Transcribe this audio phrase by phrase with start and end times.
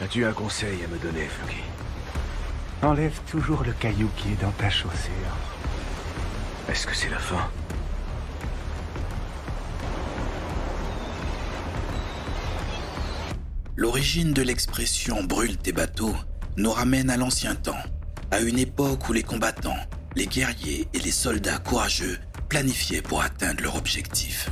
[0.00, 1.56] As-tu un conseil à me donner, Floki
[2.82, 5.36] Enlève toujours le caillou qui est dans ta chaussure.
[6.68, 7.50] Est-ce que c'est la fin?
[13.74, 16.14] L'origine de l'expression brûle tes bateaux
[16.56, 17.82] nous ramène à l'ancien temps,
[18.30, 19.78] à une époque où les combattants,
[20.14, 22.18] les guerriers et les soldats courageux
[22.48, 24.50] planifiaient pour atteindre leur objectif.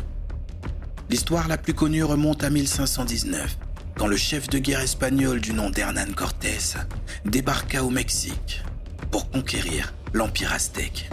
[1.09, 3.59] L'histoire la plus connue remonte à 1519,
[3.97, 6.59] quand le chef de guerre espagnol du nom d'Hernán Cortés
[7.25, 8.63] débarqua au Mexique
[9.11, 11.09] pour conquérir l'Empire aztèque.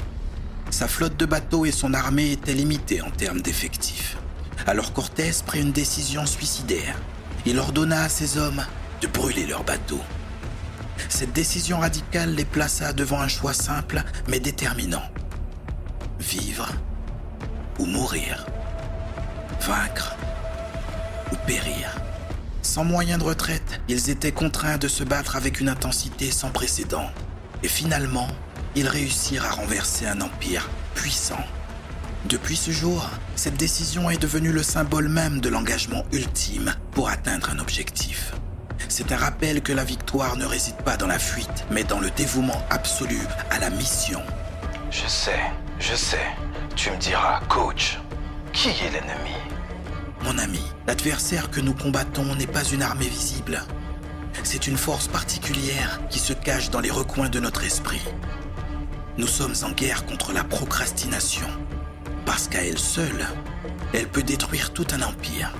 [0.69, 4.17] Sa flotte de bateaux et son armée étaient limitées en termes d'effectifs.
[4.67, 6.95] Alors Cortés prit une décision suicidaire.
[7.45, 8.63] Il ordonna à ses hommes
[9.02, 10.03] de brûler leurs bateaux.
[11.09, 15.03] Cette décision radicale les plaça devant un choix simple mais déterminant.
[16.19, 16.69] Vivre
[17.79, 18.45] ou mourir.
[19.61, 20.15] Vaincre
[21.31, 21.95] ou périr.
[22.73, 27.05] Sans moyen de retraite, ils étaient contraints de se battre avec une intensité sans précédent.
[27.61, 28.27] Et finalement,
[28.75, 31.38] ils réussirent à renverser un empire puissant.
[32.25, 37.52] Depuis ce jour, cette décision est devenue le symbole même de l'engagement ultime pour atteindre
[37.52, 38.33] un objectif.
[38.89, 42.09] C'est un rappel que la victoire ne réside pas dans la fuite, mais dans le
[42.09, 43.19] dévouement absolu
[43.52, 44.23] à la mission.
[44.89, 45.41] Je sais,
[45.77, 46.25] je sais.
[46.75, 47.99] Tu me diras, coach,
[48.52, 49.37] qui est l'ennemi?
[50.23, 53.64] Mon ami, l'adversaire que nous combattons n'est pas une armée visible.
[54.44, 58.02] C'est une force particulière qui se cache dans les recoins de notre esprit.
[59.17, 61.48] Nous sommes en guerre contre la procrastination,
[62.26, 63.28] parce qu'à elle seule,
[63.94, 65.54] elle peut détruire tout un empire.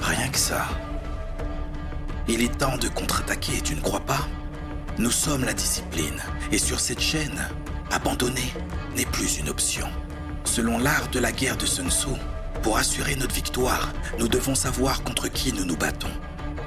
[0.00, 0.66] Rien que ça.
[2.28, 4.26] Il est temps de contre-attaquer, tu ne crois pas?
[4.98, 6.20] Nous sommes la discipline,
[6.50, 7.48] et sur cette chaîne,
[7.90, 8.52] abandonner
[8.96, 9.86] n'est plus une option.
[10.44, 12.08] Selon l'art de la guerre de Sun Tzu,
[12.62, 16.10] pour assurer notre victoire, nous devons savoir contre qui nous nous battons.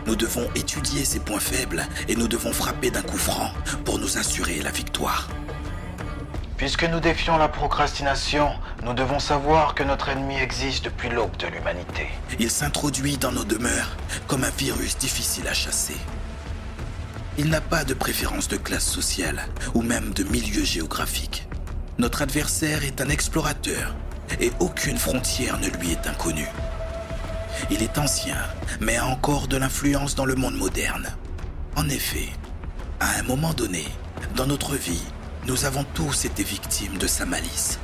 [0.05, 3.51] Nous devons étudier ses points faibles et nous devons frapper d'un coup franc
[3.85, 5.29] pour nous assurer la victoire.
[6.57, 8.51] Puisque nous défions la procrastination,
[8.83, 12.07] nous devons savoir que notre ennemi existe depuis l'aube de l'humanité.
[12.39, 13.95] Il s'introduit dans nos demeures
[14.27, 15.97] comme un virus difficile à chasser.
[17.37, 21.47] Il n'a pas de préférence de classe sociale ou même de milieu géographique.
[21.97, 23.95] Notre adversaire est un explorateur
[24.39, 26.49] et aucune frontière ne lui est inconnue.
[27.69, 28.37] Il est ancien,
[28.79, 31.07] mais a encore de l'influence dans le monde moderne.
[31.75, 32.29] En effet,
[32.99, 33.85] à un moment donné,
[34.35, 35.03] dans notre vie,
[35.47, 37.79] nous avons tous été victimes de sa malice.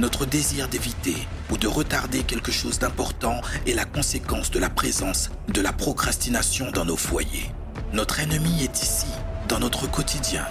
[0.00, 1.16] Notre désir d'éviter
[1.50, 6.70] ou de retarder quelque chose d'important est la conséquence de la présence de la procrastination
[6.70, 7.50] dans nos foyers.
[7.92, 9.06] Notre ennemi est ici,
[9.48, 10.46] dans notre quotidien,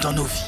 [0.00, 0.40] dans nos vies.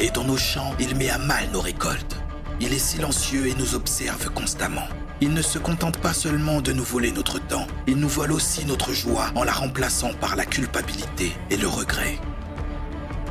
[0.00, 2.16] Et dans nos champs, il met à mal nos récoltes.
[2.60, 4.88] Il est silencieux et nous observe constamment.
[5.20, 8.64] Il ne se contente pas seulement de nous voler notre temps, il nous vole aussi
[8.64, 12.18] notre joie en la remplaçant par la culpabilité et le regret.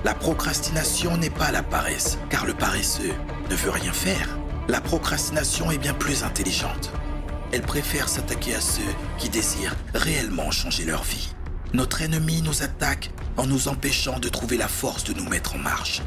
[0.06, 3.14] La procrastination n'est pas la paresse, car le paresseux
[3.50, 4.38] ne veut rien faire.
[4.70, 6.92] La procrastination est bien plus intelligente.
[7.52, 8.82] Elle préfère s'attaquer à ceux
[9.18, 11.30] qui désirent réellement changer leur vie.
[11.74, 15.60] Notre ennemi nous attaque en nous empêchant de trouver la force de nous mettre en
[15.60, 16.02] marche.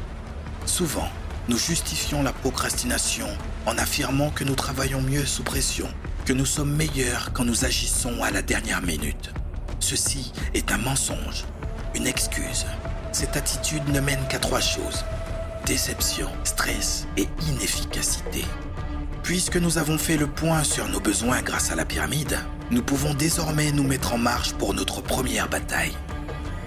[0.65, 1.09] Souvent,
[1.47, 3.27] nous justifions la procrastination
[3.65, 5.87] en affirmant que nous travaillons mieux sous pression,
[6.25, 9.31] que nous sommes meilleurs quand nous agissons à la dernière minute.
[9.79, 11.45] Ceci est un mensonge,
[11.95, 12.65] une excuse.
[13.11, 15.03] Cette attitude ne mène qu'à trois choses.
[15.65, 18.45] Déception, stress et inefficacité.
[19.23, 23.13] Puisque nous avons fait le point sur nos besoins grâce à la pyramide, nous pouvons
[23.13, 25.93] désormais nous mettre en marche pour notre première bataille.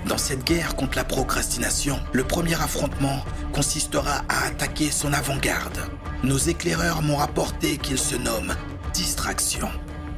[0.06, 5.78] Dans cette guerre contre la procrastination, le premier affrontement consistera à attaquer son avant-garde.
[6.22, 8.54] Nos éclaireurs m'ont rapporté qu'il se nomme
[8.92, 9.68] distraction.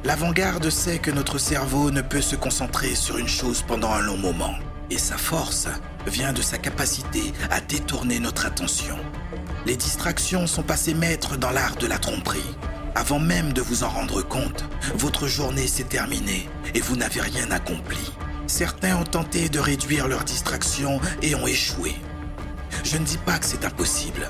[0.03, 4.17] L'avant-garde sait que notre cerveau ne peut se concentrer sur une chose pendant un long
[4.17, 4.55] moment.
[4.89, 5.67] Et sa force
[6.05, 8.97] vient de sa capacité à détourner notre attention.
[9.65, 12.55] Les distractions sont passées maîtres dans l'art de la tromperie.
[12.95, 14.65] Avant même de vous en rendre compte,
[14.95, 18.11] votre journée s'est terminée et vous n'avez rien accompli.
[18.47, 21.95] Certains ont tenté de réduire leurs distractions et ont échoué.
[22.83, 24.29] Je ne dis pas que c'est impossible.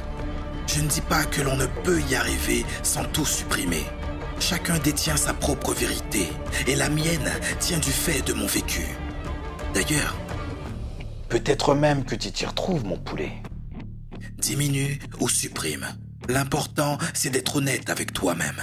[0.68, 3.86] Je ne dis pas que l'on ne peut y arriver sans tout supprimer.
[4.40, 6.28] Chacun détient sa propre vérité
[6.68, 8.86] et la mienne tient du fait de mon vécu.
[9.74, 10.16] D'ailleurs,
[11.30, 13.34] Peut-être même que tu t'y retrouves, mon poulet.
[14.38, 15.86] diminue ou supprime.
[16.30, 18.62] L'important, c'est d'être honnête avec toi-même.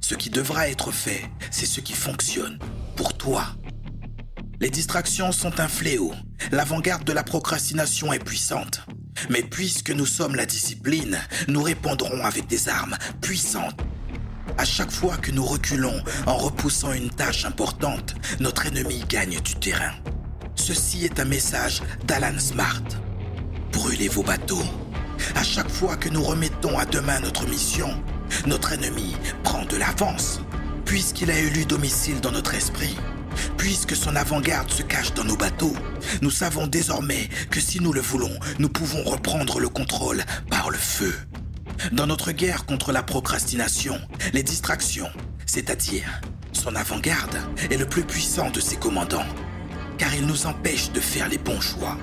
[0.00, 2.58] Ce qui devra être fait, c'est ce qui fonctionne
[2.96, 3.44] pour toi.
[4.60, 6.12] Les distractions sont un fléau.
[6.50, 8.84] L'avant-garde de la procrastination est puissante.
[9.30, 11.16] Mais puisque nous sommes la discipline,
[11.46, 13.80] nous répondrons avec des armes puissantes.
[14.56, 19.54] À chaque fois que nous reculons en repoussant une tâche importante, notre ennemi gagne du
[19.54, 19.92] terrain.
[20.56, 22.82] ceci est un message d'Alan Smart.
[23.72, 24.64] Brûlez vos bateaux.
[25.36, 27.90] À chaque fois que nous remettons à demain notre mission,
[28.46, 29.14] notre ennemi
[29.44, 30.40] prend de l'avance,
[30.84, 32.96] puisqu'il a élu domicile dans notre esprit.
[33.56, 35.74] Puisque son avant-garde se cache dans nos bateaux,
[36.22, 40.78] nous savons désormais que si nous le voulons, nous pouvons reprendre le contrôle par le
[40.78, 41.14] feu.
[41.92, 44.00] Dans notre guerre contre la procrastination,
[44.32, 45.10] les distractions,
[45.46, 46.20] c'est-à-dire
[46.52, 47.38] son avant-garde,
[47.70, 49.26] est le plus puissant de ses commandants,
[49.96, 51.96] car il nous empêche de faire les bons choix.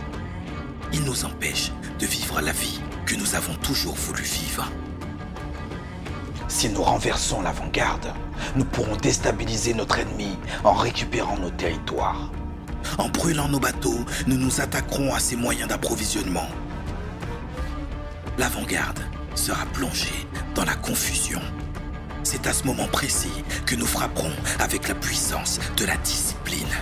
[0.94, 4.72] Il nous empêche de vivre la vie que nous avons toujours voulu vivre.
[6.56, 8.13] Si nous renversons l'avant-garde,
[8.56, 12.31] nous pourrons déstabiliser notre ennemi en récupérant nos territoires.
[12.98, 16.48] En brûlant nos bateaux, nous nous attaquerons à ses moyens d'approvisionnement.
[18.38, 19.02] L'avant-garde
[19.36, 20.25] sera plongée
[20.56, 21.42] dans la confusion.
[22.24, 26.74] C'est à ce moment précis que nous frapperons avec la puissance de la discipline.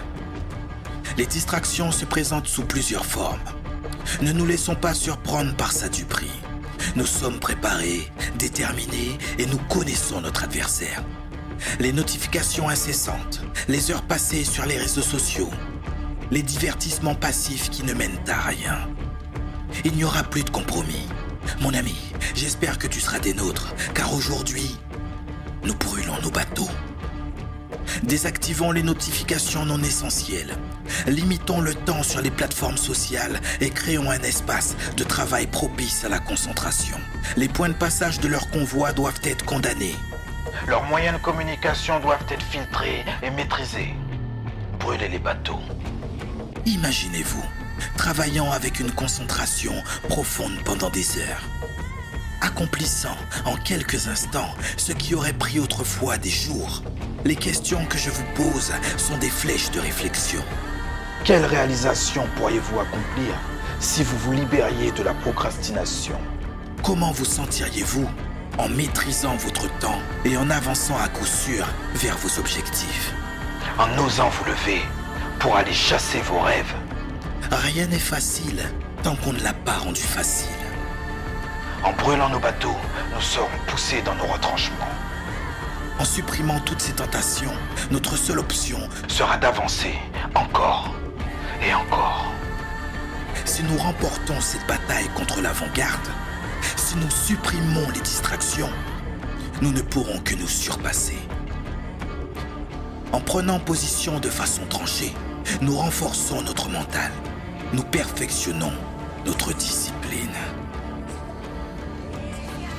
[1.17, 3.41] Les distractions se présentent sous plusieurs formes.
[4.21, 6.42] Ne nous laissons pas surprendre par sa duperie.
[6.95, 8.07] Nous sommes préparés,
[8.37, 11.03] déterminés et nous connaissons notre adversaire.
[11.79, 15.49] Les notifications incessantes, les heures passées sur les réseaux sociaux,
[16.29, 18.77] les divertissements passifs qui ne mènent à rien.
[19.85, 21.07] Il n'y aura plus de compromis.
[21.61, 21.95] Mon ami,
[22.35, 24.77] j'espère que tu seras des nôtres, car aujourd'hui,
[25.63, 26.69] nous brûlons nos bateaux.
[28.03, 30.55] Désactivons les notifications non essentielles.
[31.07, 36.09] Limitons le temps sur les plateformes sociales et créons un espace de travail propice à
[36.09, 36.97] la concentration.
[37.37, 39.95] Les points de passage de leur convoi doivent être condamnés.
[40.67, 43.93] Leurs moyens de communication doivent être filtrés et maîtrisés.
[44.79, 45.59] Brûlez les bateaux.
[46.65, 47.43] Imaginez-vous,
[47.97, 49.73] travaillant avec une concentration
[50.07, 51.43] profonde pendant des heures,
[52.41, 56.83] accomplissant en quelques instants ce qui aurait pris autrefois des jours.
[57.25, 60.43] Les questions que je vous pose sont des flèches de réflexion.
[61.23, 63.33] Quelle réalisation pourriez-vous accomplir
[63.79, 66.17] si vous vous libériez de la procrastination?
[66.83, 68.09] Comment vous sentiriez-vous
[68.57, 71.65] en maîtrisant votre temps et en avançant à coup sûr
[71.95, 73.13] vers vos objectifs?
[73.79, 74.81] En osant vous lever
[75.39, 76.73] pour aller chasser vos rêves
[77.51, 78.61] Rien n'est facile
[79.01, 80.49] tant qu'on ne l'a pas rendu facile.
[81.85, 82.75] En brûlant nos bateaux,
[83.15, 84.75] nous serons poussés dans nos retranchements.
[85.99, 87.53] En supprimant toutes ces tentations,
[87.91, 89.93] notre seule option Sera d'avancer
[90.35, 90.93] encore
[91.65, 92.31] et encore.
[93.45, 96.07] Si nous remportons cette bataille contre l'avant-garde,
[96.75, 98.69] si nous supprimons les distractions,
[99.61, 101.17] nous ne pourrons que nous surpasser.
[103.11, 105.13] En prenant position de façon tranchée,
[105.61, 107.11] nous renforçons notre mental,
[107.73, 108.73] nous perfectionnons
[109.25, 110.29] notre discipline.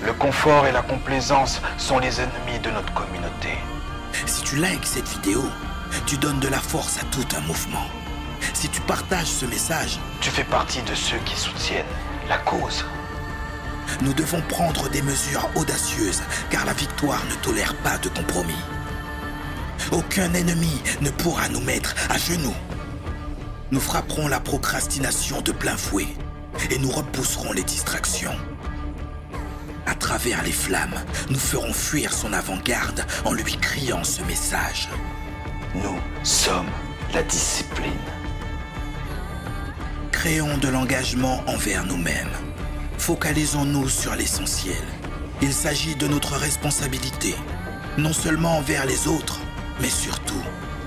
[0.05, 3.51] Le confort et la complaisance sont les ennemis de notre communauté.
[4.27, 5.43] Si tu likes cette vidéo,
[6.07, 7.87] tu donnes de la force à tout un mouvement.
[8.55, 11.85] Si tu partages ce message, Tu fais partie de ceux qui soutiennent
[12.29, 12.85] la cause.
[14.01, 18.63] nous devons prendre des mesures audacieuses car la victoire ne tolère pas de compromis.
[19.93, 22.55] Aucun ennemi ne pourra nous mettre à genoux.
[23.71, 26.09] Nous frapperons la procrastination de plein fouet
[26.71, 28.37] et nous repousserons les distractions.
[29.87, 30.95] À travers les flammes,
[31.29, 34.89] nous ferons fuir son avant-garde en lui criant ce message.
[35.75, 36.71] Nous sommes
[37.13, 37.93] la discipline.
[40.25, 42.33] Créons de l'engagement envers nous-mêmes.
[42.97, 44.83] Focalisons-nous sur l'essentiel.
[45.43, 47.35] Il s'agit de notre responsabilité,
[47.99, 49.39] non seulement envers les autres,
[49.83, 50.43] mais surtout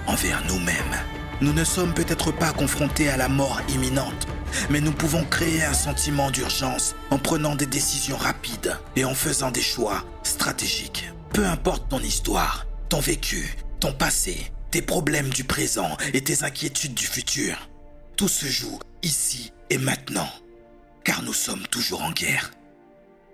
[0.07, 0.97] envers nous-mêmes.
[1.41, 4.25] Nous ne sommes peut-être pas confrontés à la mort imminente,
[4.71, 9.51] mais nous pouvons créer un sentiment d'urgence en prenant des décisions rapides et en faisant
[9.51, 11.11] des choix stratégiques.
[11.31, 16.95] Peu importe ton histoire, ton vécu, ton passé, tes problèmes du présent et tes inquiétudes
[16.95, 17.55] du futur,
[18.17, 20.29] tout se joue ici et maintenant,
[21.03, 22.51] car nous sommes toujours en guerre.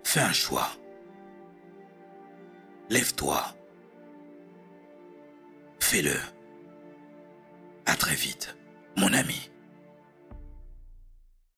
[0.03, 0.69] Fais un choix.
[2.89, 3.55] Lève-toi.
[5.79, 6.17] Fais-le.
[7.85, 8.55] À très vite,
[8.97, 9.49] mon ami.